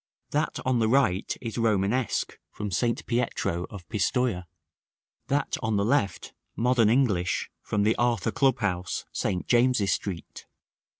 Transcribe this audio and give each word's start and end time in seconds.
That 0.31 0.57
on 0.65 0.79
the 0.79 0.87
right 0.89 1.31
is 1.41 1.59
Romanesque, 1.59 2.39
from 2.49 2.71
St. 2.71 3.05
Pietro 3.05 3.67
of 3.69 3.87
Pistoja; 3.87 4.45
that 5.27 5.57
on 5.61 5.75
the 5.77 5.85
left, 5.85 6.33
modern 6.55 6.89
English, 6.89 7.51
from 7.61 7.83
the 7.83 7.95
Arthur 7.97 8.31
Club 8.31 8.57
house, 8.61 9.05
St. 9.11 9.45
James's 9.45 9.93
Street. 9.93 10.47